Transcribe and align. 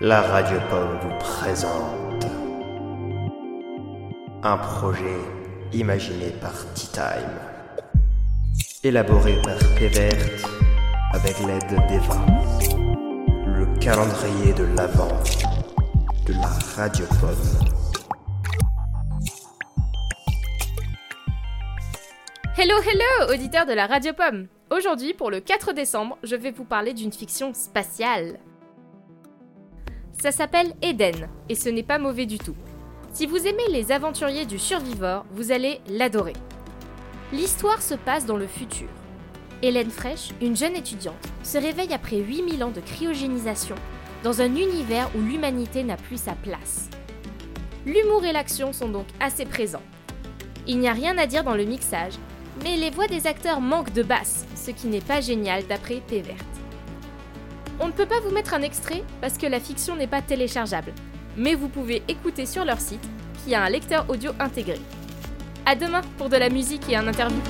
La 0.00 0.20
Radio 0.20 0.60
Pomme 0.70 0.96
vous 1.02 1.18
présente 1.18 2.24
un 4.44 4.56
projet 4.56 5.18
imaginé 5.72 6.30
par 6.40 6.52
Tea 6.74 6.86
Time, 6.92 8.62
élaboré 8.84 9.34
par 9.42 9.58
Pévert 9.76 10.14
avec 11.12 11.34
l'aide 11.40 11.88
d'Eva, 11.88 12.24
le 13.44 13.66
calendrier 13.80 14.52
de 14.52 14.72
l'Avent 14.76 15.20
de 16.26 16.32
la 16.34 16.52
Radio 16.76 17.04
Pomme. 17.20 17.66
Hello, 22.56 22.76
hello, 22.82 23.34
auditeurs 23.34 23.66
de 23.66 23.72
la 23.72 23.88
Radio 23.88 24.12
Pomme 24.12 24.46
Aujourd'hui, 24.70 25.12
pour 25.12 25.32
le 25.32 25.40
4 25.40 25.72
décembre, 25.72 26.18
je 26.22 26.36
vais 26.36 26.52
vous 26.52 26.64
parler 26.64 26.94
d'une 26.94 27.12
fiction 27.12 27.52
spatiale. 27.52 28.38
Ça 30.20 30.32
s'appelle 30.32 30.74
Eden, 30.82 31.28
et 31.48 31.54
ce 31.54 31.68
n'est 31.68 31.84
pas 31.84 32.00
mauvais 32.00 32.26
du 32.26 32.38
tout. 32.38 32.56
Si 33.12 33.24
vous 33.26 33.46
aimez 33.46 33.68
les 33.70 33.92
aventuriers 33.92 34.46
du 34.46 34.58
survivor, 34.58 35.24
vous 35.30 35.52
allez 35.52 35.80
l'adorer. 35.88 36.32
L'histoire 37.32 37.80
se 37.80 37.94
passe 37.94 38.26
dans 38.26 38.36
le 38.36 38.48
futur. 38.48 38.88
Hélène 39.62 39.90
Fraîche, 39.90 40.30
une 40.42 40.56
jeune 40.56 40.74
étudiante, 40.74 41.14
se 41.44 41.56
réveille 41.56 41.94
après 41.94 42.16
8000 42.16 42.64
ans 42.64 42.72
de 42.72 42.80
cryogénisation 42.80 43.76
dans 44.24 44.40
un 44.40 44.56
univers 44.56 45.08
où 45.16 45.20
l'humanité 45.20 45.84
n'a 45.84 45.96
plus 45.96 46.20
sa 46.20 46.32
place. 46.32 46.90
L'humour 47.86 48.24
et 48.24 48.32
l'action 48.32 48.72
sont 48.72 48.88
donc 48.88 49.06
assez 49.20 49.46
présents. 49.46 49.82
Il 50.66 50.80
n'y 50.80 50.88
a 50.88 50.94
rien 50.94 51.16
à 51.16 51.26
dire 51.26 51.44
dans 51.44 51.54
le 51.54 51.64
mixage, 51.64 52.14
mais 52.64 52.76
les 52.76 52.90
voix 52.90 53.06
des 53.06 53.28
acteurs 53.28 53.60
manquent 53.60 53.92
de 53.92 54.02
basse, 54.02 54.46
ce 54.56 54.72
qui 54.72 54.88
n'est 54.88 55.00
pas 55.00 55.20
génial 55.20 55.64
d'après 55.68 56.02
P 56.08 56.22
Verte. 56.22 56.57
On 57.80 57.86
ne 57.86 57.92
peut 57.92 58.06
pas 58.06 58.20
vous 58.20 58.30
mettre 58.30 58.54
un 58.54 58.62
extrait 58.62 59.04
parce 59.20 59.38
que 59.38 59.46
la 59.46 59.60
fiction 59.60 59.94
n'est 59.94 60.08
pas 60.08 60.20
téléchargeable, 60.20 60.92
mais 61.36 61.54
vous 61.54 61.68
pouvez 61.68 62.02
écouter 62.08 62.44
sur 62.44 62.64
leur 62.64 62.80
site 62.80 63.08
qui 63.44 63.54
a 63.54 63.62
un 63.62 63.70
lecteur 63.70 64.04
audio 64.08 64.32
intégré. 64.40 64.80
À 65.64 65.76
demain 65.76 66.00
pour 66.16 66.28
de 66.28 66.36
la 66.36 66.48
musique 66.48 66.88
et 66.88 66.96
un 66.96 67.06
interview. 67.06 67.40